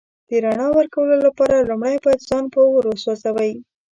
د 0.29 0.31
رڼا 0.45 0.67
ورکولو 0.77 1.15
لپاره 1.25 1.67
لومړی 1.69 1.97
باید 2.05 2.25
ځان 2.29 2.45
په 2.53 2.59
اور 2.69 2.83
وسوځوئ. 2.87 3.53